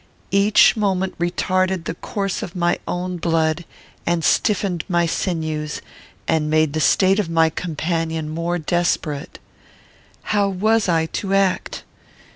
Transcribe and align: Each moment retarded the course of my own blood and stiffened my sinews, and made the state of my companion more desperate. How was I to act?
Each 0.31 0.75
moment 0.75 1.15
retarded 1.19 1.83
the 1.83 1.93
course 1.93 2.41
of 2.41 2.55
my 2.55 2.79
own 2.87 3.17
blood 3.17 3.65
and 4.03 4.23
stiffened 4.23 4.83
my 4.89 5.05
sinews, 5.05 5.79
and 6.27 6.49
made 6.49 6.73
the 6.73 6.79
state 6.79 7.19
of 7.19 7.29
my 7.29 7.51
companion 7.51 8.27
more 8.27 8.57
desperate. 8.57 9.37
How 10.33 10.49
was 10.49 10.89
I 10.89 11.05
to 11.05 11.35
act? 11.35 11.83